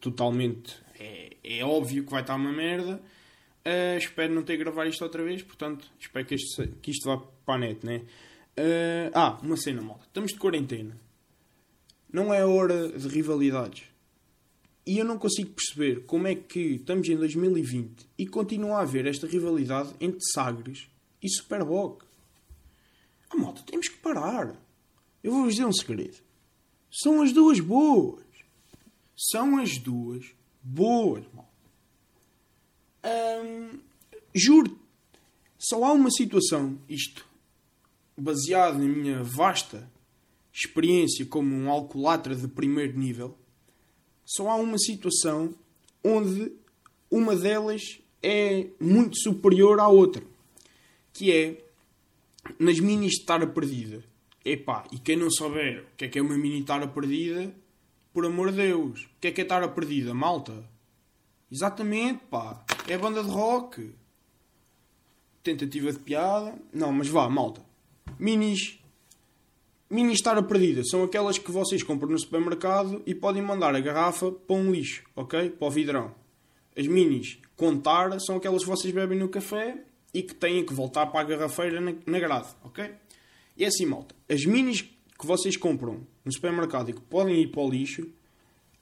Totalmente. 0.00 0.76
É, 0.98 1.36
é 1.42 1.64
óbvio 1.64 2.04
que 2.04 2.10
vai 2.10 2.20
estar 2.20 2.36
uma 2.36 2.52
merda. 2.52 3.00
Uh, 3.68 3.98
espero 3.98 4.34
não 4.34 4.42
ter 4.42 4.56
que 4.56 4.64
gravar 4.64 4.86
isto 4.86 5.02
outra 5.02 5.22
vez, 5.22 5.42
portanto, 5.42 5.86
espero 6.00 6.24
que 6.24 6.34
isto, 6.34 6.66
que 6.80 6.90
isto 6.90 7.04
vá 7.04 7.18
para 7.44 7.54
a 7.54 7.58
net, 7.58 7.84
né? 7.84 8.02
Uh, 8.58 9.10
ah, 9.12 9.38
uma 9.42 9.56
cena, 9.56 9.82
malta. 9.82 10.06
Estamos 10.06 10.32
de 10.32 10.38
quarentena. 10.38 10.96
Não 12.10 12.32
é 12.32 12.44
hora 12.44 12.88
de 12.88 13.08
rivalidades. 13.08 13.84
E 14.86 14.98
eu 14.98 15.04
não 15.04 15.18
consigo 15.18 15.50
perceber 15.50 16.06
como 16.06 16.26
é 16.26 16.34
que 16.34 16.76
estamos 16.76 17.06
em 17.08 17.16
2020 17.16 18.08
e 18.16 18.26
continua 18.26 18.78
a 18.78 18.82
haver 18.82 19.06
esta 19.06 19.26
rivalidade 19.26 19.90
entre 20.00 20.20
Sagres 20.32 20.88
e 21.22 21.28
Superboc. 21.28 22.02
Ah, 23.28 23.36
malta, 23.36 23.62
temos 23.66 23.88
que 23.88 23.98
parar. 23.98 24.56
Eu 25.28 25.34
vou-vos 25.34 25.56
dizer 25.56 25.66
um 25.66 25.72
segredo. 25.72 26.16
São 26.90 27.20
as 27.20 27.34
duas 27.34 27.60
boas. 27.60 28.24
São 29.14 29.58
as 29.58 29.76
duas 29.76 30.24
boas, 30.62 31.22
malta. 31.34 31.50
Hum, 33.04 33.78
juro 34.34 34.78
só 35.58 35.84
há 35.84 35.92
uma 35.92 36.10
situação, 36.10 36.78
isto 36.88 37.26
baseado 38.16 38.78
na 38.78 38.86
minha 38.86 39.22
vasta 39.22 39.90
experiência 40.50 41.26
como 41.26 41.54
um 41.54 41.70
alcoolatra 41.70 42.34
de 42.34 42.48
primeiro 42.48 42.98
nível, 42.98 43.36
só 44.24 44.48
há 44.48 44.56
uma 44.56 44.78
situação 44.78 45.54
onde 46.02 46.52
uma 47.10 47.36
delas 47.36 48.00
é 48.22 48.68
muito 48.80 49.18
superior 49.18 49.78
à 49.78 49.88
outra, 49.88 50.24
que 51.12 51.30
é 51.30 51.64
nas 52.58 52.80
minis 52.80 53.12
de 53.16 53.24
tara 53.26 53.46
perdida. 53.46 54.07
Epá, 54.50 54.84
e 54.90 54.98
quem 54.98 55.16
não 55.16 55.30
souber 55.30 55.84
o 55.92 55.96
que 55.96 56.06
é 56.06 56.08
que 56.08 56.18
é 56.18 56.22
uma 56.22 56.36
mini 56.36 56.62
tara 56.64 56.86
perdida, 56.86 57.54
por 58.12 58.24
amor 58.24 58.50
de 58.50 58.58
Deus, 58.58 59.04
o 59.04 59.20
que 59.20 59.28
é 59.28 59.32
que 59.32 59.40
é 59.42 59.44
tara 59.44 59.68
perdida, 59.68 60.14
malta? 60.14 60.64
Exatamente, 61.50 62.24
pá, 62.30 62.64
é 62.86 62.96
banda 62.96 63.22
de 63.22 63.30
rock. 63.30 63.92
Tentativa 65.42 65.92
de 65.92 65.98
piada. 65.98 66.58
Não, 66.72 66.92
mas 66.92 67.08
vá, 67.08 67.28
malta. 67.28 67.62
Minis 68.18 68.78
Mini 69.90 70.12
estar 70.12 70.42
perdida 70.42 70.82
são 70.84 71.02
aquelas 71.02 71.38
que 71.38 71.50
vocês 71.50 71.82
compram 71.82 72.10
no 72.10 72.18
supermercado 72.18 73.02
e 73.06 73.14
podem 73.14 73.40
mandar 73.40 73.74
a 73.74 73.80
garrafa 73.80 74.30
para 74.30 74.56
um 74.56 74.70
lixo, 74.70 75.02
ok? 75.16 75.48
Para 75.48 75.66
o 75.66 75.70
vidrão. 75.70 76.14
As 76.76 76.86
minis 76.86 77.38
contar 77.56 78.20
são 78.20 78.36
aquelas 78.36 78.62
que 78.62 78.68
vocês 78.68 78.92
bebem 78.92 79.18
no 79.18 79.30
café 79.30 79.82
e 80.12 80.22
que 80.22 80.34
têm 80.34 80.64
que 80.64 80.74
voltar 80.74 81.06
para 81.06 81.20
a 81.20 81.24
garrafeira 81.24 81.80
na, 81.80 81.94
na 82.04 82.18
grade, 82.18 82.48
ok? 82.62 82.90
E 83.58 83.64
é 83.64 83.66
assim, 83.66 83.84
malta. 83.84 84.14
As 84.28 84.44
minis 84.44 84.82
que 84.82 85.26
vocês 85.26 85.56
compram 85.56 86.06
no 86.24 86.32
supermercado 86.32 86.90
e 86.90 86.92
que 86.92 87.00
podem 87.00 87.42
ir 87.42 87.48
para 87.48 87.60
o 87.60 87.68
lixo, 87.68 88.06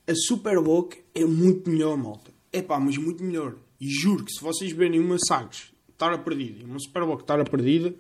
a 0.07 0.15
Superboc 0.15 0.95
é 1.15 1.25
muito 1.25 1.71
melhor, 1.71 1.97
malta. 1.97 2.31
É 2.53 2.61
pá, 2.61 2.79
mas 2.79 2.99
muito 2.99 3.25
melhor. 3.25 3.57
E 3.81 3.89
juro 3.89 4.25
que 4.25 4.33
se 4.33 4.43
vocês 4.43 4.71
verem 4.73 5.01
uma 5.01 5.17
Sagres 5.19 5.73
estar 5.89 6.13
a 6.13 6.19
perdida 6.19 6.61
e 6.61 6.65
uma 6.65 6.79
Superboc 6.79 7.23
estar 7.23 7.41
a 7.41 7.45
perdida, 7.45 7.95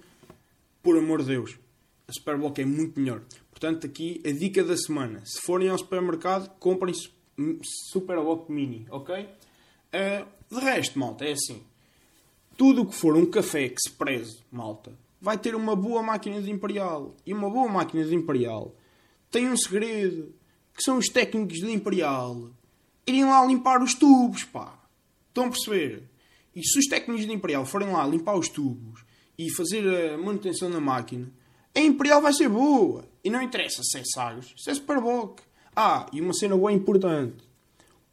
por 0.82 0.98
amor 0.98 1.22
de 1.22 1.28
Deus, 1.28 1.58
a 2.06 2.12
Superboc 2.12 2.58
é 2.58 2.64
muito 2.66 3.00
melhor. 3.00 3.22
Portanto, 3.50 3.86
aqui 3.86 4.20
a 4.24 4.30
dica 4.30 4.62
da 4.62 4.76
semana: 4.76 5.22
se 5.24 5.40
forem 5.40 5.70
ao 5.70 5.78
supermercado, 5.78 6.50
comprem 6.58 6.94
Superboc 7.90 8.50
Mini, 8.50 8.86
ok? 8.90 9.24
Uh, 9.24 10.54
de 10.54 10.60
resto, 10.60 10.98
malta, 10.98 11.24
é 11.24 11.32
assim: 11.32 11.62
tudo 12.54 12.82
o 12.82 12.86
que 12.86 12.94
for 12.94 13.16
um 13.16 13.24
café 13.24 13.68
que 13.70 13.80
se 13.80 13.90
preze, 13.90 14.40
malta, 14.52 14.92
vai 15.20 15.38
ter 15.38 15.54
uma 15.54 15.74
boa 15.74 16.02
máquina 16.02 16.40
de 16.40 16.50
Imperial. 16.50 17.16
E 17.24 17.32
uma 17.32 17.50
boa 17.50 17.68
máquina 17.68 18.04
de 18.04 18.14
Imperial 18.14 18.74
tem 19.30 19.48
um 19.48 19.56
segredo: 19.56 20.34
que 20.74 20.82
são 20.82 20.98
os 20.98 21.08
técnicos 21.08 21.58
de 21.58 21.70
Imperial 21.70 22.50
irem 23.06 23.24
lá 23.24 23.44
limpar 23.44 23.82
os 23.82 23.94
tubos, 23.94 24.44
pá. 24.44 24.78
Estão 25.28 25.46
a 25.46 25.50
perceber? 25.50 26.04
E 26.54 26.64
se 26.64 26.78
os 26.78 26.86
técnicos 26.86 27.24
de 27.24 27.32
Imperial 27.32 27.64
forem 27.64 27.90
lá 27.90 28.06
limpar 28.06 28.36
os 28.36 28.48
tubos 28.48 29.04
e 29.38 29.50
fazer 29.54 30.14
a 30.14 30.18
manutenção 30.18 30.70
da 30.70 30.80
máquina 30.80 31.30
a 31.76 31.80
Imperial 31.80 32.22
vai 32.22 32.32
ser 32.32 32.48
boa. 32.48 33.06
E 33.22 33.28
não 33.28 33.42
interessa 33.42 33.82
se 33.82 33.98
é 33.98 34.02
Sagres, 34.04 34.54
se 34.56 34.70
é 34.70 34.74
Superboc. 34.74 35.40
Ah, 35.74 36.06
e 36.10 36.22
uma 36.22 36.32
cena 36.32 36.56
boa 36.56 36.72
importante. 36.72 37.44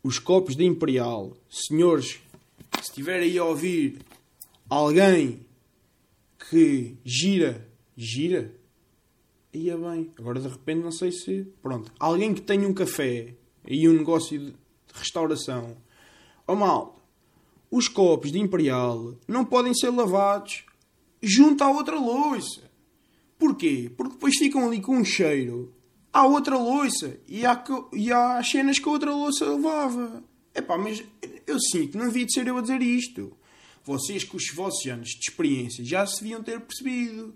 Os 0.04 0.20
copos 0.20 0.54
da 0.54 0.66
Imperial, 0.66 1.32
senhores, 1.50 2.20
se 2.76 2.82
estiver 2.82 3.22
aí 3.22 3.38
a 3.38 3.46
ouvir 3.46 4.00
alguém 4.70 5.46
que 6.50 6.98
gira, 7.04 7.68
gira, 7.96 8.54
ia 9.54 9.78
bem. 9.78 10.12
Agora 10.18 10.40
de 10.40 10.48
repente 10.48 10.82
não 10.82 10.92
sei 10.92 11.12
se. 11.12 11.48
Pronto. 11.62 11.92
Alguém 12.00 12.34
que 12.34 12.42
tenha 12.42 12.68
um 12.68 12.74
café 12.74 13.36
e 13.68 13.88
um 13.88 13.94
negócio 13.94 14.40
de 14.40 14.54
restauração. 14.94 15.78
Oh 16.46 16.56
mal, 16.56 17.00
os 17.72 17.88
copos 17.88 18.32
de 18.32 18.40
Imperial 18.40 19.16
não 19.28 19.46
podem 19.46 19.74
ser 19.74 19.90
lavados 19.90 20.66
junto 21.22 21.64
à 21.64 21.72
outra 21.72 21.98
louça. 21.98 22.70
Porquê? 23.38 23.92
Porque 23.96 24.14
depois 24.14 24.38
ficam 24.38 24.68
ali 24.68 24.82
com 24.82 24.98
um 24.98 25.06
cheiro 25.06 25.74
à 26.12 26.26
outra 26.26 26.58
louça 26.58 27.18
e 27.28 27.46
há, 27.46 27.64
e 27.92 28.12
há 28.12 28.44
cenas 28.44 28.80
que 28.80 28.88
a 28.88 28.92
outra 28.92 29.12
louça 29.12 29.46
levava. 29.46 30.24
Epá, 30.54 30.78
mas 30.78 31.04
eu 31.48 31.60
sinto 31.60 31.98
não 31.98 32.06
havia 32.06 32.26
de 32.26 32.34
ser 32.34 32.48
eu 32.48 32.58
a 32.58 32.62
dizer 32.62 32.82
isto. 32.82 33.36
Vocês 33.84 34.24
com 34.24 34.38
os 34.38 34.50
vossos 34.54 34.86
anos 34.88 35.10
de 35.10 35.30
experiência 35.30 35.84
já 35.84 36.06
se 36.06 36.22
deviam 36.22 36.42
ter 36.42 36.60
percebido. 36.62 37.34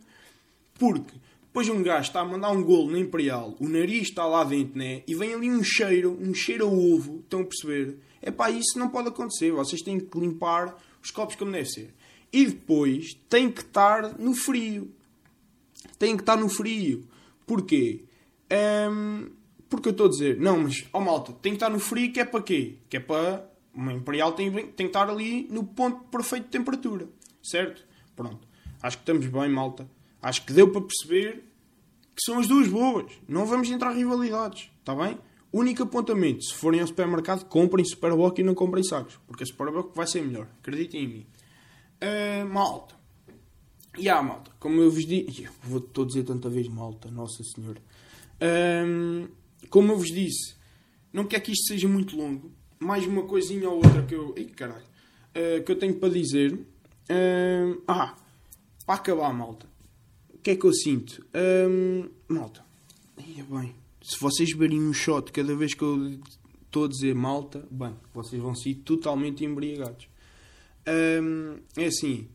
Porque 0.75 1.15
depois 1.41 1.67
um 1.69 1.81
gajo 1.81 2.07
está 2.07 2.21
a 2.21 2.25
mandar 2.25 2.51
um 2.51 2.63
golo 2.63 2.91
na 2.91 2.99
Imperial, 2.99 3.55
o 3.59 3.67
nariz 3.67 4.09
está 4.09 4.25
lá 4.25 4.43
dentro, 4.43 4.77
né? 4.77 5.01
E 5.07 5.15
vem 5.15 5.33
ali 5.33 5.49
um 5.49 5.63
cheiro, 5.63 6.17
um 6.21 6.33
cheiro 6.33 6.65
a 6.65 6.69
ovo, 6.69 7.19
estão 7.23 7.41
a 7.41 7.45
perceber? 7.45 7.97
É 8.21 8.31
pá, 8.31 8.49
isso 8.51 8.77
não 8.77 8.89
pode 8.89 9.09
acontecer. 9.09 9.51
Vocês 9.51 9.81
têm 9.81 9.99
que 9.99 10.19
limpar 10.19 10.75
os 11.03 11.11
copos 11.11 11.35
como 11.35 11.51
deve 11.51 11.69
ser. 11.69 11.93
E 12.31 12.45
depois 12.45 13.17
tem 13.29 13.49
que 13.49 13.61
estar 13.61 14.17
no 14.19 14.35
frio 14.35 14.91
têm 15.97 16.15
que 16.15 16.23
estar 16.23 16.37
no 16.37 16.49
frio. 16.49 17.03
Porquê? 17.45 18.03
Um, 18.91 19.29
porque 19.69 19.89
eu 19.89 19.91
estou 19.91 20.07
a 20.07 20.09
dizer, 20.09 20.39
não, 20.39 20.63
mas, 20.63 20.85
ó 20.93 20.99
oh, 20.99 21.01
malta, 21.01 21.33
tem 21.33 21.53
que 21.53 21.57
estar 21.57 21.69
no 21.69 21.79
frio, 21.79 22.11
que 22.11 22.19
é 22.19 22.25
para 22.25 22.41
quê? 22.41 22.75
Que 22.89 22.97
é 22.97 22.99
para. 22.99 23.49
Uma 23.77 23.93
Imperial 23.93 24.31
tem, 24.33 24.51
tem 24.51 24.73
que 24.73 24.83
estar 24.85 25.07
ali 25.07 25.47
no 25.51 25.63
ponto 25.63 26.05
perfeito 26.05 26.45
de 26.45 26.49
temperatura. 26.49 27.07
Certo? 27.43 27.85
Pronto. 28.15 28.47
Acho 28.81 28.97
que 28.97 29.03
estamos 29.03 29.27
bem, 29.27 29.49
malta. 29.49 29.87
Acho 30.19 30.43
que 30.43 30.51
deu 30.51 30.71
para 30.71 30.81
perceber 30.81 31.43
que 32.15 32.23
são 32.25 32.39
as 32.39 32.47
duas 32.47 32.67
boas. 32.67 33.05
Não 33.27 33.45
vamos 33.45 33.69
entrar 33.69 33.93
em 33.93 33.99
rivalidades. 33.99 34.71
Está 34.79 34.95
bem? 34.95 35.19
Único 35.53 35.83
apontamento: 35.83 36.43
se 36.43 36.55
forem 36.55 36.81
ao 36.81 36.87
supermercado, 36.87 37.45
comprem 37.45 37.85
Superboc 37.85 38.39
e 38.39 38.43
não 38.43 38.55
comprem 38.55 38.83
sacos. 38.83 39.19
Porque 39.27 39.43
a 39.43 39.45
Superboc 39.45 39.95
vai 39.95 40.07
ser 40.07 40.23
melhor. 40.23 40.47
Acreditem 40.59 41.03
em 41.03 41.07
mim. 41.07 41.27
Uh, 42.01 42.47
malta. 42.51 42.95
E 43.95 44.09
há, 44.09 44.21
malta, 44.23 44.51
como 44.59 44.81
eu 44.81 44.89
vos 44.89 45.05
disse. 45.05 45.47
Vou-te 45.63 46.03
dizer 46.03 46.23
tanta 46.23 46.49
vez 46.49 46.67
malta, 46.67 47.11
Nossa 47.11 47.43
Senhora. 47.43 47.81
Um, 48.41 49.27
como 49.69 49.91
eu 49.91 49.97
vos 49.97 50.11
disse, 50.11 50.55
não 51.13 51.25
quer 51.25 51.39
que 51.41 51.51
isto 51.51 51.67
seja 51.67 51.87
muito 51.87 52.17
longo. 52.17 52.51
Mais 52.79 53.05
uma 53.05 53.23
coisinha 53.23 53.69
ou 53.69 53.77
outra 53.77 54.03
que 54.03 54.15
eu. 54.15 54.33
Ai, 54.37 54.45
caralho. 54.45 54.85
Uh, 55.35 55.63
que 55.63 55.71
eu 55.71 55.77
tenho 55.77 55.95
para 55.95 56.09
dizer. 56.09 56.53
Um, 57.09 57.81
ah, 57.87 58.15
para 58.85 58.95
acabar, 58.95 59.33
malta. 59.33 59.67
O 60.33 60.37
que 60.37 60.51
é 60.51 60.55
que 60.55 60.65
eu 60.65 60.73
sinto? 60.73 61.25
Um, 61.69 62.09
malta. 62.27 62.63
Ia 63.17 63.43
bem. 63.43 63.75
Se 64.01 64.19
vocês 64.19 64.53
beberem 64.53 64.81
um 64.81 64.93
shot 64.93 65.31
cada 65.31 65.55
vez 65.55 65.73
que 65.73 65.83
eu 65.83 66.19
estou 66.61 66.85
a 66.85 66.87
dizer 66.87 67.15
malta, 67.15 67.67
bem, 67.69 67.95
vocês 68.13 68.41
vão 68.41 68.55
ser 68.55 68.75
totalmente 68.75 69.43
embriagados. 69.43 70.07
Um, 70.87 71.57
é 71.75 71.85
assim 71.85 72.29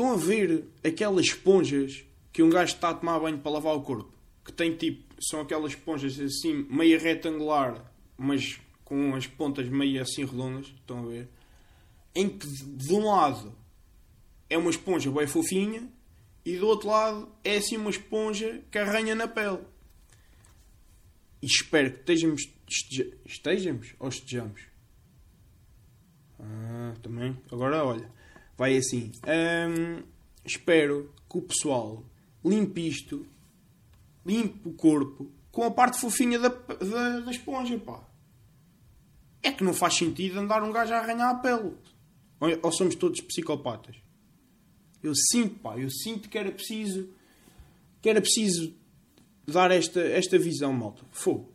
Estão 0.00 0.14
a 0.14 0.16
ver 0.16 0.64
aquelas 0.82 1.26
esponjas 1.26 2.04
que 2.32 2.42
um 2.42 2.48
gajo 2.48 2.74
está 2.74 2.88
a 2.88 2.94
tomar 2.94 3.18
banho 3.18 3.38
para 3.38 3.52
lavar 3.52 3.74
o 3.74 3.82
corpo? 3.82 4.10
Que 4.42 4.50
tem 4.50 4.74
tipo, 4.74 5.04
são 5.20 5.40
aquelas 5.40 5.72
esponjas 5.72 6.18
assim, 6.18 6.64
meia 6.70 6.98
retangular, 6.98 7.92
mas 8.16 8.58
com 8.90 9.14
as 9.14 9.26
pontas 9.26 9.68
meio 9.70 10.02
assim 10.02 10.26
redondas. 10.26 10.66
Estão 10.66 10.98
a 10.98 11.06
ver? 11.06 11.28
em 12.14 12.28
que 12.28 12.46
de 12.46 12.92
um 12.92 13.06
lado 13.06 13.54
é 14.48 14.58
uma 14.58 14.70
esponja 14.70 15.10
bem 15.10 15.26
fofinha 15.26 15.88
e 16.44 16.56
do 16.56 16.66
outro 16.66 16.88
lado 16.88 17.28
é 17.44 17.56
assim 17.56 17.76
uma 17.76 17.90
esponja 17.90 18.62
que 18.70 18.78
arranha 18.78 19.14
na 19.14 19.28
pele. 19.28 19.60
E 21.42 21.46
espero 21.46 21.92
que 21.92 22.00
estejamos, 22.00 22.42
esteja, 22.68 23.16
estejamos 23.24 23.94
ou 23.98 24.08
estejamos. 24.08 24.62
Ah, 26.38 26.94
também. 27.02 27.36
Agora 27.50 27.84
olha, 27.84 28.10
vai 28.56 28.76
assim. 28.76 29.12
Hum, 29.24 30.02
espero 30.44 31.12
que 31.30 31.38
o 31.38 31.42
pessoal 31.42 32.04
limpe 32.44 32.86
isto, 32.88 33.26
limpe 34.26 34.68
o 34.68 34.72
corpo 34.72 35.30
com 35.52 35.64
a 35.64 35.70
parte 35.70 36.00
fofinha 36.00 36.38
da, 36.38 36.48
da, 36.48 37.20
da 37.20 37.30
esponja, 37.30 37.78
pá. 37.78 38.09
É 39.42 39.50
que 39.52 39.64
não 39.64 39.72
faz 39.72 39.94
sentido 39.94 40.38
andar 40.38 40.62
um 40.62 40.72
gajo 40.72 40.92
a 40.92 40.98
arranhar 40.98 41.30
a 41.30 41.34
pele. 41.34 41.72
Ou, 42.62 42.72
somos 42.72 42.94
todos 42.94 43.20
psicopatas? 43.20 43.96
Eu 45.02 45.14
sinto, 45.14 45.58
pá, 45.60 45.78
eu 45.78 45.90
sinto 45.90 46.28
que 46.28 46.38
era 46.38 46.50
preciso 46.50 47.08
que 48.02 48.08
era 48.08 48.20
preciso 48.20 48.72
dar 49.46 49.70
esta, 49.70 50.00
esta 50.00 50.38
visão, 50.38 50.72
malta. 50.72 51.04
Fogo. 51.10 51.52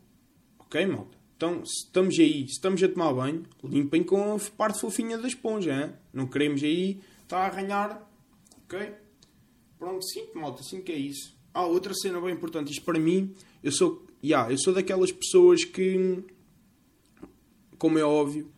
Ok, 0.59 0.85
malta? 0.85 1.17
Então, 1.35 1.65
se 1.65 1.85
estamos 1.85 2.17
aí, 2.19 2.47
se 2.47 2.53
estamos 2.53 2.81
a 2.81 2.87
tomar 2.87 3.13
banho, 3.13 3.43
limpem 3.63 4.03
com 4.03 4.35
a 4.35 4.39
parte 4.55 4.79
fofinha 4.79 5.17
da 5.17 5.27
esponja, 5.27 5.73
hein? 5.73 5.93
Não 6.13 6.27
queremos 6.27 6.63
aí 6.63 7.01
estar 7.23 7.39
a 7.39 7.45
arranhar. 7.47 8.09
Ok? 8.63 8.93
Pronto, 9.77 10.05
sinto, 10.05 10.37
malta, 10.37 10.63
sinto 10.63 10.83
que 10.83 10.91
é 10.91 10.97
isso. 10.97 11.35
Ah, 11.53 11.65
outra 11.65 11.93
cena 11.93 12.21
bem 12.21 12.33
importante. 12.33 12.71
Isto 12.71 12.85
para 12.85 12.99
mim, 12.99 13.33
eu 13.63 13.71
sou, 13.71 14.05
yeah, 14.23 14.51
eu 14.51 14.57
sou 14.57 14.73
daquelas 14.73 15.11
pessoas 15.11 15.65
que, 15.65 16.23
como 17.85 17.99
é 17.99 18.03
óbvio, 18.03 18.49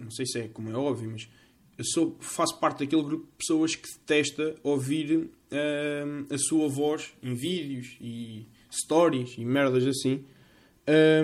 não 0.00 0.08
sei 0.08 0.24
se 0.24 0.38
é 0.38 0.46
como 0.46 0.70
é 0.70 0.72
óbvio, 0.72 1.10
mas 1.10 1.28
eu 1.76 1.84
sou, 1.84 2.16
faço 2.20 2.60
parte 2.60 2.84
daquele 2.84 3.02
grupo 3.02 3.24
de 3.24 3.32
pessoas 3.36 3.74
que 3.74 3.88
detesta 3.92 4.54
ouvir 4.62 5.16
uh, 5.16 6.32
a 6.32 6.38
sua 6.38 6.68
voz 6.68 7.12
em 7.20 7.34
vídeos 7.34 7.96
e 8.00 8.46
stories 8.70 9.34
e 9.36 9.44
merdas 9.44 9.84
assim. 9.84 10.24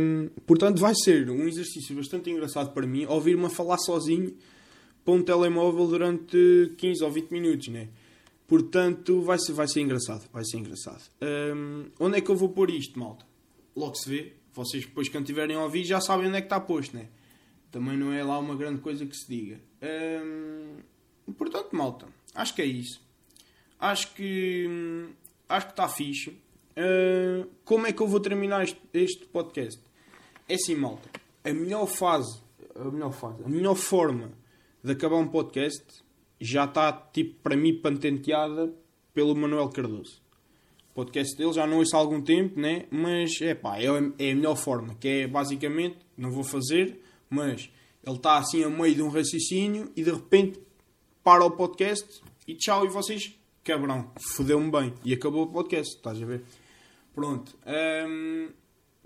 Um, 0.01 0.31
portanto, 0.45 0.81
vai 0.81 0.95
ser 0.97 1.31
um 1.31 1.47
exercício 1.47 1.95
bastante 1.95 2.29
engraçado 2.29 2.73
para 2.73 2.89
mim 2.89 3.05
ouvir-me 3.05 3.49
falar 3.49 3.79
sozinho 3.79 4.37
para 5.05 5.15
um 5.15 5.23
telemóvel 5.23 5.87
durante 5.87 6.73
15 6.77 7.05
ou 7.05 7.11
20 7.13 7.31
minutos, 7.31 7.69
né? 7.69 7.89
Portanto, 8.49 9.23
vai 9.23 9.39
ser, 9.39 9.53
vai 9.53 9.69
ser 9.69 9.81
engraçado. 9.83 10.29
Vai 10.33 10.45
ser 10.45 10.57
engraçado. 10.57 11.09
Um, 11.23 11.85
onde 12.01 12.19
é 12.19 12.21
que 12.21 12.33
eu 12.33 12.37
vou 12.37 12.49
pôr 12.49 12.69
isto, 12.69 12.99
malta? 12.99 13.25
Logo 13.77 13.95
se 13.95 14.11
vê. 14.11 14.42
Vocês 14.55 14.85
depois, 14.85 15.09
quando 15.09 15.27
tiverem 15.27 15.57
a 15.57 15.63
ouvir, 15.63 15.85
já 15.85 16.01
sabem 16.01 16.29
onde 16.29 16.37
é 16.37 16.41
que 16.41 16.47
está 16.47 16.61
posto, 16.61 16.97
né? 16.97 17.09
Também 17.71 17.97
não 17.97 18.13
é 18.13 18.23
lá 18.23 18.39
uma 18.39 18.55
grande 18.55 18.81
coisa 18.81 19.07
que 19.07 19.17
se 19.17 19.27
diga. 19.27 19.61
Hum, 19.83 20.77
portanto, 21.39 21.75
malta, 21.75 22.07
acho 22.35 22.55
que 22.55 22.63
é 22.63 22.67
isso. 22.67 23.01
Acho 23.81 24.15
que 24.15 24.69
acho 25.49 25.67
que 25.67 25.73
está 25.73 25.89
fixe. 25.89 26.31
Uh, 26.31 27.49
como 27.65 27.87
é 27.87 27.93
que 27.93 28.01
eu 28.01 28.07
vou 28.07 28.21
terminar 28.21 28.63
este, 28.63 28.81
este, 28.95 29.27
podcast? 29.27 29.81
É 30.49 30.55
assim, 30.55 30.75
malta. 30.75 31.09
A 31.45 31.53
melhor 31.53 31.87
fase, 31.87 32.41
a 32.75 32.85
melhor 32.85 33.13
fase, 33.13 33.43
a 33.45 33.49
melhor 33.49 33.75
forma 33.75 34.33
de 34.83 34.93
acabar 34.93 35.17
um 35.17 35.29
podcast 35.29 35.85
já 36.41 36.65
está, 36.65 36.93
tipo, 36.93 37.41
para 37.43 37.57
mim, 37.57 37.79
patenteada 37.79 38.73
pelo 39.13 39.35
Manuel 39.35 39.69
Cardoso. 39.69 40.22
Podcast 40.95 41.37
dele 41.37 41.53
já 41.53 41.67
não 41.67 41.79
ouço 41.79 41.97
há 41.97 41.99
algum 41.99 42.21
tempo, 42.21 42.61
né? 42.61 42.85
Mas, 42.91 43.41
é 43.41 43.55
pá, 43.55 43.79
é, 43.79 43.87
é 44.19 44.33
a 44.33 44.35
melhor 44.35 44.57
forma. 44.57 44.95
Que 44.95 45.09
é, 45.09 45.27
basicamente, 45.27 45.97
não 46.17 46.31
vou 46.31 46.45
fazer 46.45 47.01
mas 47.33 47.71
ele 48.07 48.17
está 48.17 48.37
assim 48.37 48.63
a 48.63 48.69
meio 48.69 48.95
de 48.95 49.03
um 49.03 49.09
raciocínio 49.09 49.91
e 49.97 50.05
de 50.05 50.11
repente 50.11 50.61
para 51.25 51.43
o 51.43 51.51
podcast 51.51 52.21
e 52.47 52.55
tchau, 52.55 52.85
e 52.85 52.89
vocês, 52.91 53.35
cabrão, 53.65 54.11
fodeu-me 54.21 54.71
bem. 54.71 54.93
E 55.05 55.15
acabou 55.15 55.45
o 55.45 55.47
podcast, 55.47 55.97
estás 55.97 56.21
a 56.21 56.27
ver? 56.27 56.43
Pronto. 57.15 57.57
Hum, 58.07 58.49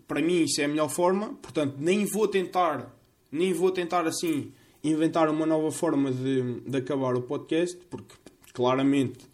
para 0.09 0.21
mim 0.21 0.43
isso 0.43 0.61
é 0.61 0.65
a 0.65 0.69
melhor 0.69 0.89
forma, 0.89 1.35
portanto, 1.35 1.77
nem 1.79 2.05
vou 2.05 2.27
tentar, 2.27 2.93
nem 3.31 3.53
vou 3.53 3.71
tentar 3.71 4.07
assim 4.07 4.53
inventar 4.83 5.29
uma 5.29 5.47
nova 5.47 5.71
forma 5.71 6.11
de, 6.11 6.61
de 6.61 6.77
acabar 6.79 7.15
o 7.15 7.23
podcast, 7.23 7.77
porque 7.89 8.15
claramente 8.53 9.25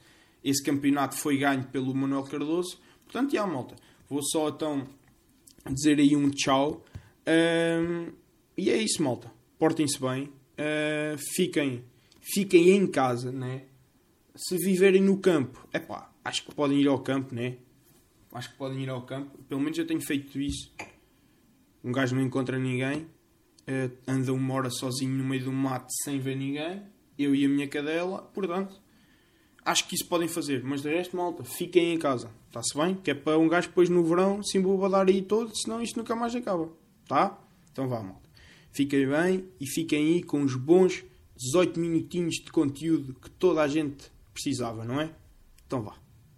esse 0.45 0.63
campeonato 0.63 1.17
foi 1.17 1.39
ganho 1.39 1.65
pelo 1.65 1.95
Manuel 1.95 2.25
Cardoso. 2.25 2.79
Portanto, 3.05 3.33
já, 3.33 3.47
malta, 3.47 3.77
vou 4.09 4.23
só 4.23 4.49
então 4.49 4.87
dizer 5.71 5.99
aí 5.99 6.17
um 6.17 6.31
tchau. 6.31 6.85
Um, 7.27 8.13
e 8.57 8.71
é 8.71 8.77
isso, 8.77 9.03
malta. 9.03 9.31
Portem-se 9.59 10.01
bem. 10.01 10.25
Uh, 10.25 11.17
fiquem, 11.35 11.85
fiquem 12.21 12.71
em 12.71 12.87
casa, 12.87 13.31
né? 13.31 13.65
Se 14.35 14.57
viverem 14.57 15.03
no 15.03 15.19
campo, 15.19 15.67
é 15.73 15.79
pá, 15.79 16.11
acho 16.25 16.45
que 16.45 16.55
podem 16.55 16.81
ir 16.81 16.89
ao 16.89 16.99
campo, 16.99 17.35
né? 17.35 17.59
Acho 18.33 18.51
que 18.51 18.57
podem 18.57 18.83
ir 18.83 18.89
ao 18.89 19.03
campo. 19.03 19.39
Pelo 19.49 19.61
menos 19.61 19.79
eu 19.79 19.87
tenho 19.87 20.01
feito 20.01 20.41
isso. 20.41 20.73
Um 21.85 21.93
gajo 21.93 22.15
não 22.15 22.23
encontra 22.23 22.59
ninguém, 22.59 23.03
uh, 23.03 23.97
anda 24.07 24.33
uma 24.33 24.55
hora 24.55 24.71
sozinho 24.71 25.13
no 25.13 25.25
meio 25.25 25.45
do 25.45 25.53
mato 25.53 25.93
sem 26.03 26.19
ver 26.19 26.37
ninguém. 26.37 26.83
Eu 27.19 27.35
e 27.35 27.45
a 27.45 27.49
minha 27.49 27.69
cadela, 27.69 28.23
portanto, 28.23 28.82
acho 29.65 29.89
que 29.89 29.95
isso 29.95 30.07
podem 30.07 30.29
fazer. 30.29 30.63
Mas 30.65 30.83
de 30.83 30.89
resto, 30.89 31.17
malta, 31.17 31.45
fiquem 31.45 31.95
em 31.95 31.99
casa. 31.99 32.31
Está-se 32.49 32.77
bem? 32.77 32.95
Que 32.95 33.13
é 33.13 33.15
para 33.15 33.39
um 33.39 33.49
gajo 33.49 33.69
depois 33.69 33.89
no 33.89 34.05
verão 34.05 34.43
se 34.43 34.59
embobadar 34.59 35.09
aí 35.09 35.23
todo, 35.23 35.57
senão 35.57 35.83
isto 35.83 35.99
nunca 35.99 36.15
mais 36.15 36.35
acaba. 36.35 36.69
Tá? 37.07 37.39
Então 37.73 37.89
vá, 37.89 38.03
malta. 38.03 38.29
Fiquem 38.73 39.07
bem 39.07 39.45
e 39.61 39.67
fiquem 39.67 40.15
aí 40.15 40.23
com 40.23 40.43
os 40.43 40.55
bons 40.55 41.05
18 41.37 41.79
minutinhos 41.79 42.37
de 42.37 42.51
conteúdo 42.51 43.15
que 43.15 43.31
toda 43.31 43.63
a 43.63 43.69
gente 43.69 44.11
precisava, 44.33 44.85
não 44.85 45.01
é? 45.01 45.11
Então 45.67 45.83
vá. 45.83 45.95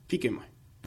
Fiquem 0.08 0.32
bem. 0.32 0.53